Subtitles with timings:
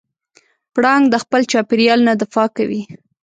[0.73, 2.81] پړانګ د خپل چاپېریال نه دفاع کوي.